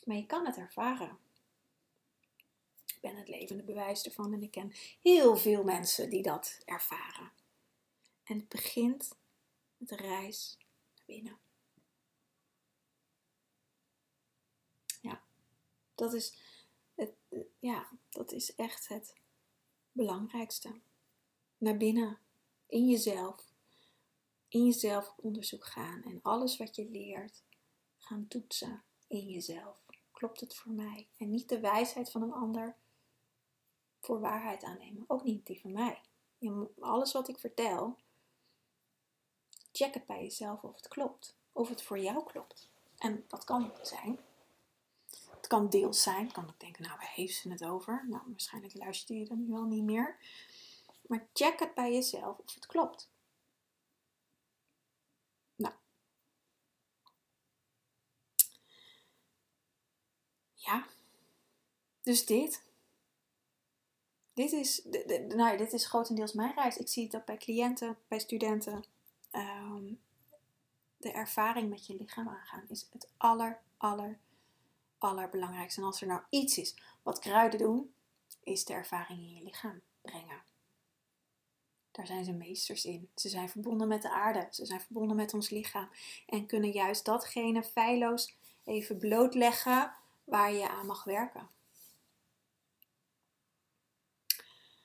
[0.05, 1.19] Maar je kan het ervaren.
[2.87, 7.33] Ik ben het levende bewijs ervan en ik ken heel veel mensen die dat ervaren.
[8.25, 9.17] En het begint
[9.77, 10.57] met de reis
[10.95, 11.39] naar binnen.
[15.01, 15.23] Ja,
[15.95, 16.37] dat is,
[16.95, 17.15] het,
[17.59, 19.15] ja, dat is echt het
[19.93, 20.81] belangrijkste
[21.59, 22.19] naar binnen,
[22.67, 23.45] in jezelf,
[24.49, 27.43] in jezelf onderzoek gaan en alles wat je leert
[27.99, 29.85] gaan toetsen in jezelf.
[30.13, 31.09] Klopt het voor mij?
[31.17, 32.77] En niet de wijsheid van een ander
[34.01, 35.05] voor waarheid aannemen.
[35.07, 36.01] Ook niet die van mij.
[36.81, 37.97] Alles wat ik vertel,
[39.73, 41.37] check het bij jezelf of het klopt.
[41.53, 42.71] Of het voor jou klopt.
[42.99, 44.19] En dat kan zijn.
[45.31, 46.33] Het kan deels zijn.
[46.33, 48.05] Kan ik denken, nou, waar heeft ze het over?
[48.09, 50.17] Nou, waarschijnlijk luister je dan nu al niet meer.
[51.07, 53.11] Maar check het bij jezelf of het klopt.
[55.57, 55.75] Nou.
[60.55, 60.87] Ja.
[62.03, 62.65] Dus dit.
[64.33, 64.83] Dit is,
[65.29, 66.77] nou, dit is grotendeels mijn reis.
[66.77, 68.85] Ik zie ook bij cliënten, bij studenten.
[69.31, 69.95] Ehm,
[70.97, 74.19] de ervaring met je lichaam aangaan is het aller, aller,
[74.99, 75.81] allerbelangrijkste.
[75.81, 77.95] En als er nou iets is wat kruiden doen,
[78.43, 80.43] is de ervaring in je lichaam brengen.
[81.97, 83.09] Daar zijn ze meesters in.
[83.15, 84.49] Ze zijn verbonden met de aarde.
[84.51, 85.89] Ze zijn verbonden met ons lichaam.
[86.27, 89.93] En kunnen juist datgene feilloos even blootleggen
[90.25, 91.49] waar je aan mag werken.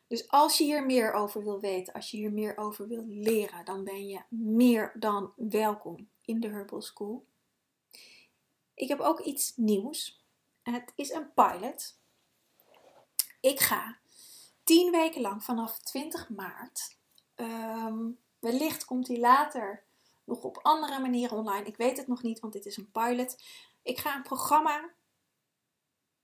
[0.08, 3.66] Dus als je hier meer over wil weten, als je hier meer over wil leren,
[3.66, 7.26] dan ben je meer dan welkom in de Herbal School.
[8.74, 10.26] Ik heb ook iets nieuws.
[10.62, 11.98] Het is een pilot.
[13.40, 14.00] Ik ga
[14.64, 17.00] tien weken lang vanaf 20 maart
[17.42, 19.84] Um, wellicht komt die later
[20.24, 21.66] nog op andere manieren online.
[21.66, 23.44] Ik weet het nog niet, want dit is een pilot.
[23.82, 24.90] Ik ga een programma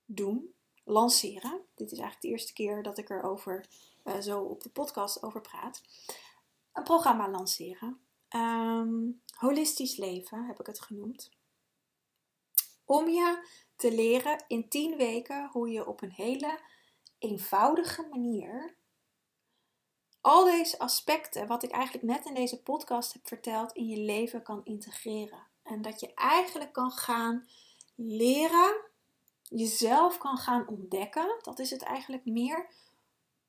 [0.06, 0.54] doen,
[0.84, 1.62] lanceren.
[1.76, 3.68] Dit is eigenlijk de eerste keer dat ik erover
[4.04, 5.82] uh, zo op de podcast over praat.
[6.74, 8.00] Een programma lanceren.
[8.36, 11.32] Um, holistisch leven heb ik het genoemd.
[12.86, 16.60] Om je te leren in 10 weken hoe je op een hele
[17.18, 18.77] eenvoudige manier
[20.28, 24.44] al deze aspecten, wat ik eigenlijk net in deze podcast heb verteld, in je leven
[24.44, 25.48] kan integreren.
[25.64, 27.48] En dat je eigenlijk kan gaan
[27.96, 28.82] leren,
[29.42, 31.40] jezelf kan gaan ontdekken.
[31.42, 32.70] Dat is het eigenlijk meer.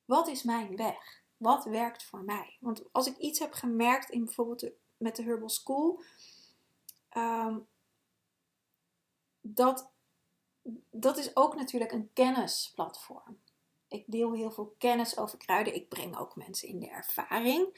[0.05, 1.21] Wat is mijn weg?
[1.37, 2.57] Wat werkt voor mij?
[2.59, 6.03] Want als ik iets heb gemerkt in bijvoorbeeld met de Herbal School,
[7.17, 7.67] um,
[9.41, 9.89] dat,
[10.91, 13.37] dat is ook natuurlijk een kennisplatform.
[13.89, 15.75] Ik deel heel veel kennis over kruiden.
[15.75, 17.77] Ik breng ook mensen in de ervaring.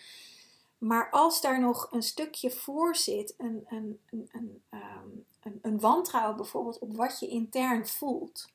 [0.78, 5.80] Maar als daar nog een stukje voor zit, een, een, een, een, um, een, een
[5.80, 8.50] wantrouwen bijvoorbeeld op wat je intern voelt,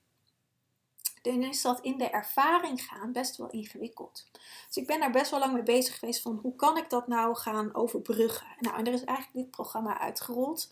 [1.22, 4.26] dan is dat in de ervaring gaan best wel ingewikkeld.
[4.66, 7.06] Dus ik ben daar best wel lang mee bezig geweest van hoe kan ik dat
[7.06, 8.46] nou gaan overbruggen.
[8.60, 10.70] Nou, en er is eigenlijk dit programma uitgerold.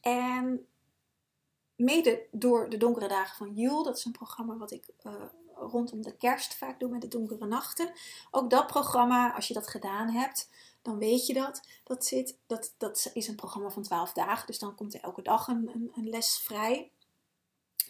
[0.00, 0.66] En
[1.76, 5.12] mede door de donkere dagen van Jul, dat is een programma wat ik uh,
[5.60, 7.92] rondom de kerst vaak doe met de donkere nachten.
[8.30, 10.48] Ook dat programma, als je dat gedaan hebt,
[10.82, 11.60] dan weet je dat.
[11.84, 15.22] Dat, zit, dat, dat is een programma van 12 dagen, dus dan komt er elke
[15.22, 16.90] dag een, een, een les vrij.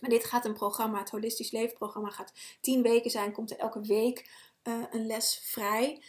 [0.01, 3.81] Maar dit gaat een programma, het Holistisch Leefprogramma gaat 10 weken zijn, komt er elke
[3.81, 4.31] week
[4.63, 6.03] uh, een les vrij.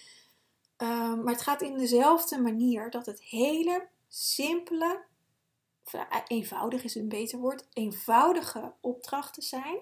[0.78, 5.04] Um, maar het gaat in dezelfde manier dat het hele simpele,
[6.28, 9.80] eenvoudig is een beter woord, eenvoudige opdrachten zijn.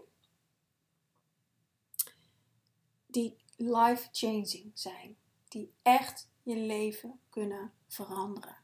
[3.11, 5.17] Die life-changing zijn.
[5.47, 8.57] Die echt je leven kunnen veranderen.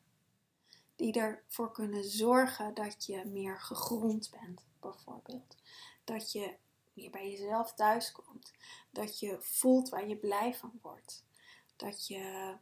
[0.96, 5.56] Die ervoor kunnen zorgen dat je meer gegrond bent, bijvoorbeeld.
[6.04, 6.56] Dat je
[6.94, 8.54] meer bij jezelf thuiskomt.
[8.92, 11.24] Dat je voelt waar je blij van wordt.
[11.76, 12.56] Dat je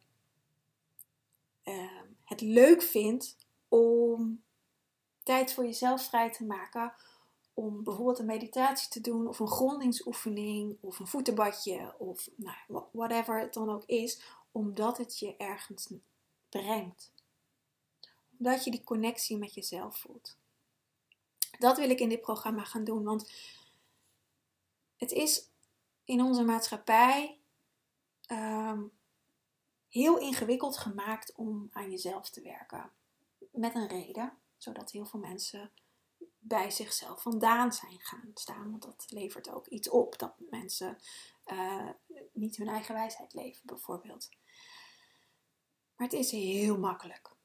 [1.64, 4.44] uh, het leuk vindt om
[5.24, 6.94] tijd voor jezelf vrij te maken.
[7.54, 13.40] Om bijvoorbeeld een meditatie te doen, of een grondingsoefening, of een voetenbadje, of nou, whatever
[13.40, 15.94] het dan ook is, omdat het je ergens
[16.50, 17.12] brengt.
[18.38, 20.38] Omdat je die connectie met jezelf voelt.
[21.60, 23.32] Dat wil ik in dit programma gaan doen, want
[24.98, 25.50] het is
[26.06, 27.38] in onze maatschappij
[28.28, 28.92] um,
[29.90, 32.92] heel ingewikkeld gemaakt om aan jezelf te werken.
[33.52, 35.72] Met een reden, zodat heel veel mensen
[36.46, 38.70] bij zichzelf vandaan zijn gaan staan.
[38.70, 40.98] Want dat levert ook iets op, dat mensen
[41.46, 41.90] uh,
[42.34, 44.30] niet hun eigen wijsheid leven, bijvoorbeeld.
[45.96, 47.36] Maar het is heel makkelijk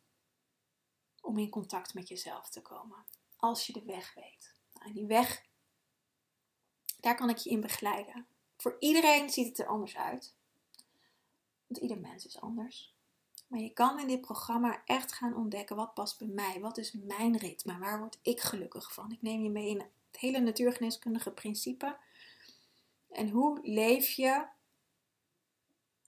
[1.21, 3.05] om in contact met jezelf te komen.
[3.37, 4.55] Als je de weg weet.
[4.73, 5.47] Nou, en die weg,
[7.01, 8.27] daar kan ik je in begeleiden.
[8.57, 10.37] Voor iedereen ziet het er anders uit.
[11.67, 12.98] Want ieder mens is anders.
[13.49, 16.61] Maar je kan in dit programma echt gaan ontdekken wat past bij mij.
[16.61, 17.79] Wat is mijn ritme?
[17.79, 19.13] Waar word ik gelukkig van?
[19.13, 21.97] Ik neem je mee in het hele natuurgeneeskundige principe.
[23.09, 24.47] En hoe leef je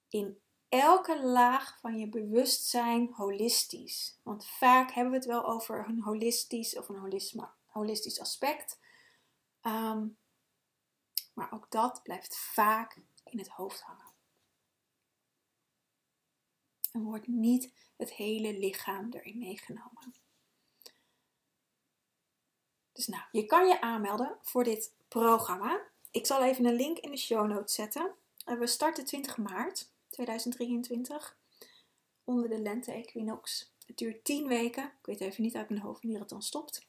[0.08, 4.18] in elke laag van je bewustzijn holistisch.
[4.22, 7.22] Want vaak hebben we het wel over een holistisch of een
[7.66, 8.78] holistisch aspect.
[9.60, 10.06] Ehm,
[11.34, 14.09] maar ook dat blijft vaak in het hoofd hangen.
[16.92, 20.14] En wordt niet het hele lichaam erin meegenomen.
[22.92, 25.80] Dus nou, je kan je aanmelden voor dit programma.
[26.10, 28.14] Ik zal even een link in de show notes zetten.
[28.44, 29.90] We starten 20 maart.
[30.08, 31.36] 2023
[32.24, 33.72] onder de lente-equinox.
[33.86, 34.84] Het duurt 10 weken.
[34.84, 36.88] Ik weet even niet uit mijn hoofd wanneer het dan stopt.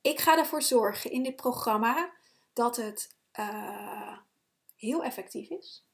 [0.00, 2.12] Ik ga ervoor zorgen in dit programma
[2.52, 4.18] dat het uh,
[4.76, 5.84] heel effectief is.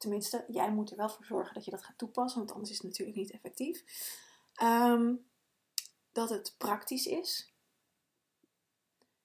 [0.00, 2.76] Tenminste, jij moet er wel voor zorgen dat je dat gaat toepassen, want anders is
[2.76, 3.84] het natuurlijk niet effectief.
[4.62, 5.24] Um,
[6.12, 7.52] dat het praktisch is.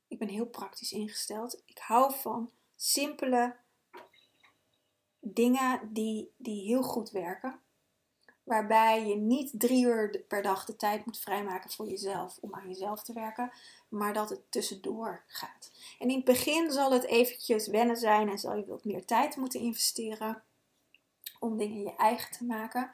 [0.08, 1.62] Ik ben heel praktisch ingesteld.
[1.66, 3.56] Ik hou van simpele,
[5.20, 7.60] dingen die, die heel goed werken.
[8.44, 12.68] Waarbij je niet drie uur per dag de tijd moet vrijmaken voor jezelf om aan
[12.68, 13.52] jezelf te werken,
[13.90, 15.72] maar dat het tussendoor gaat.
[16.00, 19.36] En in het begin zal het eventjes wennen zijn en zal je wat meer tijd
[19.36, 20.44] moeten investeren
[21.40, 22.92] om dingen je eigen te maken.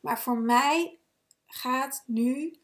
[0.00, 0.98] Maar voor mij
[1.46, 2.58] gaat nu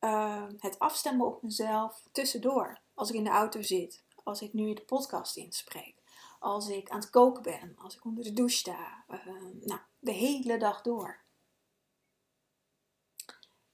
[0.00, 2.80] uh, het afstemmen op mezelf tussendoor.
[2.94, 5.98] Als ik in de auto zit, als ik nu de podcast inspreek
[6.38, 9.04] als ik aan het koken ben, als ik onder de douche sta.
[9.08, 9.18] Uh,
[9.60, 11.20] nou, de hele dag door.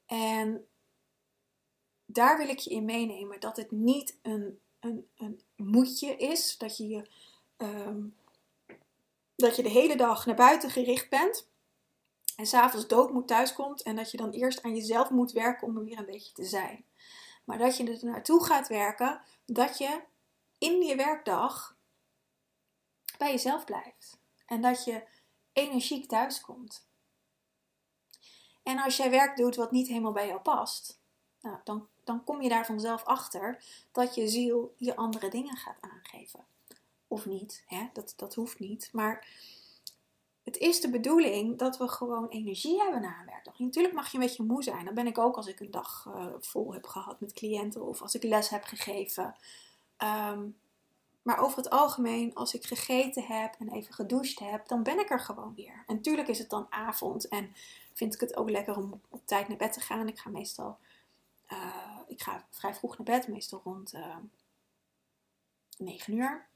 [0.06, 0.66] En
[2.06, 6.58] daar wil ik je in meenemen dat het niet een, een, een moedje is.
[6.58, 7.08] Dat je, je,
[7.56, 8.16] um,
[9.37, 11.49] dat je de hele dag naar buiten gericht bent.
[12.37, 13.83] En s'avonds doodmoed thuiskomt.
[13.83, 16.44] En dat je dan eerst aan jezelf moet werken om er weer een beetje te
[16.44, 16.85] zijn.
[17.44, 19.20] Maar dat je er naartoe gaat werken.
[19.47, 20.03] Dat je
[20.59, 21.77] in je werkdag
[23.18, 24.18] bij jezelf blijft.
[24.47, 25.03] En dat je
[25.53, 26.87] energiek thuiskomt.
[28.62, 31.01] En als jij werk doet wat niet helemaal bij jou past,
[31.40, 35.81] nou, dan, dan kom je daar vanzelf achter dat je ziel je andere dingen gaat
[35.81, 36.46] aangeven.
[37.15, 37.88] Of niet, hè?
[37.92, 38.88] Dat, dat hoeft niet.
[38.92, 39.27] Maar
[40.42, 43.58] het is de bedoeling dat we gewoon energie hebben na een werkdag.
[43.58, 44.85] Natuurlijk mag je een beetje moe zijn.
[44.85, 48.02] Dat ben ik ook als ik een dag uh, vol heb gehad met cliënten of
[48.02, 49.35] als ik les heb gegeven.
[49.98, 50.56] Um,
[51.23, 55.10] maar over het algemeen, als ik gegeten heb en even gedoucht heb, dan ben ik
[55.10, 55.85] er gewoon weer.
[55.87, 57.54] En natuurlijk is het dan avond en
[57.92, 60.08] vind ik het ook lekker om op tijd naar bed te gaan.
[60.08, 60.79] Ik ga meestal,
[61.52, 64.17] uh, ik ga vrij vroeg naar bed, meestal rond uh,
[65.79, 66.52] 9 uur.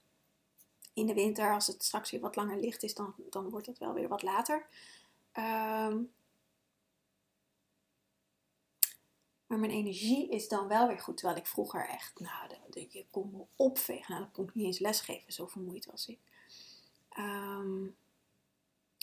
[0.99, 3.79] In de winter, als het straks weer wat langer licht is, dan, dan wordt het
[3.79, 4.67] wel weer wat later.
[5.33, 6.03] Ehm,
[9.47, 11.17] maar mijn energie is dan wel weer goed.
[11.17, 12.51] Terwijl ik vroeger echt, nou,
[12.89, 14.07] je kon me opvegen.
[14.09, 16.19] Nou, dan kon ik niet eens lesgeven, zo vermoeid was ik.
[17.09, 17.87] Ehm,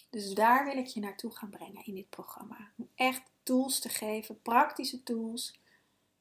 [0.10, 2.72] dus daar wil ik je naartoe gaan brengen in dit programma.
[2.78, 5.60] Om echt tools te geven, praktische tools,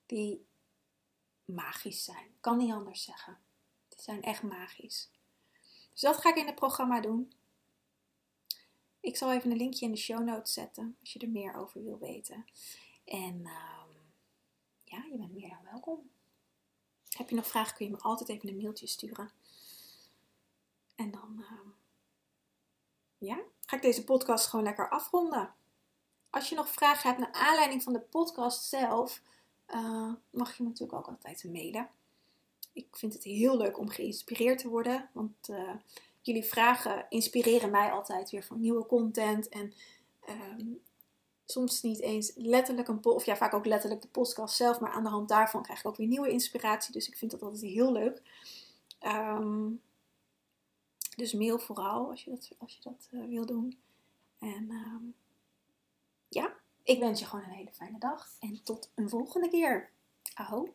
[0.06, 0.46] die
[1.44, 2.28] magisch zijn.
[2.40, 3.38] Kan niet anders zeggen.
[3.88, 5.08] Die zijn echt magisch.
[5.94, 7.32] Dus dat ga ik in het programma doen.
[9.00, 11.82] Ik zal even een linkje in de show notes zetten als je er meer over
[11.82, 12.44] wil weten.
[13.04, 13.90] En ehm,
[14.84, 16.10] ja, je bent meer dan welkom.
[17.08, 19.30] Heb je nog vragen, kun je me altijd even een mailtje sturen.
[20.94, 21.68] En dan ehm,
[23.18, 25.54] ja, ga ik deze podcast gewoon lekker afronden.
[26.30, 29.22] Als je nog vragen hebt naar aanleiding van de podcast zelf,
[29.68, 31.90] uh, mag je me natuurlijk ook altijd mailen.
[32.74, 35.74] Ik vind het heel leuk om geïnspireerd te worden, want uh,
[36.20, 39.48] jullie vragen inspireren mij altijd weer voor nieuwe content.
[39.48, 39.72] En
[40.28, 40.76] uh,
[41.44, 45.02] soms niet eens letterlijk een of ja, vaak ook letterlijk de podcast zelf, maar aan
[45.02, 46.92] de hand daarvan krijg ik ook weer nieuwe inspiratie.
[46.92, 48.22] Dus ik vind dat altijd heel leuk.
[49.02, 49.80] Um,
[51.16, 53.78] dus mail vooral als je dat, als je dat uh, wil doen.
[54.38, 55.14] En um,
[56.28, 59.90] ja, ik wens je gewoon een hele fijne dag en tot een volgende keer.
[60.34, 60.74] Aho.